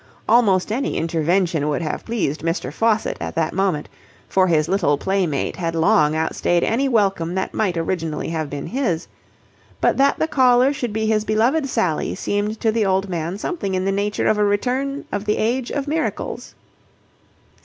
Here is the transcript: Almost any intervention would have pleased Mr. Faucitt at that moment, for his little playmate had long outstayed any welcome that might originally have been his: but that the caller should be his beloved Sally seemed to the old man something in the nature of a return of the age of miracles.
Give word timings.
Almost 0.27 0.71
any 0.71 0.97
intervention 0.97 1.69
would 1.69 1.83
have 1.83 2.05
pleased 2.05 2.41
Mr. 2.41 2.73
Faucitt 2.73 3.17
at 3.21 3.35
that 3.35 3.53
moment, 3.53 3.87
for 4.27 4.47
his 4.47 4.67
little 4.67 4.97
playmate 4.97 5.57
had 5.57 5.75
long 5.75 6.15
outstayed 6.15 6.63
any 6.63 6.89
welcome 6.89 7.35
that 7.35 7.53
might 7.53 7.77
originally 7.77 8.29
have 8.29 8.49
been 8.49 8.65
his: 8.65 9.07
but 9.79 9.97
that 9.97 10.17
the 10.17 10.27
caller 10.27 10.73
should 10.73 10.91
be 10.91 11.05
his 11.05 11.23
beloved 11.23 11.69
Sally 11.69 12.15
seemed 12.15 12.59
to 12.61 12.71
the 12.71 12.83
old 12.83 13.09
man 13.09 13.37
something 13.37 13.75
in 13.75 13.85
the 13.85 13.91
nature 13.91 14.25
of 14.25 14.39
a 14.39 14.43
return 14.43 15.05
of 15.11 15.25
the 15.25 15.37
age 15.37 15.69
of 15.71 15.87
miracles. 15.87 16.55